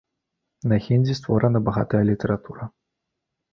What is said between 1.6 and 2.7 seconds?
багатая літаратура.